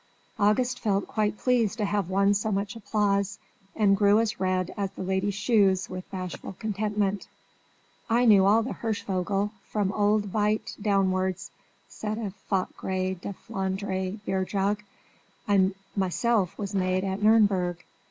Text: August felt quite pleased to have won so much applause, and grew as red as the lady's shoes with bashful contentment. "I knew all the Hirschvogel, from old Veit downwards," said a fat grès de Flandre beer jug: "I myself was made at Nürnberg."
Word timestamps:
August 0.39 0.79
felt 0.79 1.07
quite 1.07 1.37
pleased 1.37 1.77
to 1.77 1.85
have 1.85 2.09
won 2.09 2.33
so 2.33 2.51
much 2.51 2.75
applause, 2.75 3.37
and 3.75 3.95
grew 3.95 4.19
as 4.19 4.39
red 4.39 4.73
as 4.75 4.89
the 4.89 5.03
lady's 5.03 5.35
shoes 5.35 5.91
with 5.91 6.09
bashful 6.09 6.53
contentment. 6.53 7.27
"I 8.09 8.25
knew 8.25 8.43
all 8.47 8.63
the 8.63 8.73
Hirschvogel, 8.73 9.51
from 9.69 9.91
old 9.91 10.25
Veit 10.25 10.75
downwards," 10.81 11.51
said 11.87 12.17
a 12.17 12.31
fat 12.31 12.69
grès 12.75 13.21
de 13.21 13.33
Flandre 13.47 14.17
beer 14.25 14.43
jug: 14.43 14.79
"I 15.47 15.71
myself 15.95 16.57
was 16.57 16.73
made 16.73 17.03
at 17.03 17.19
Nürnberg." 17.19 17.77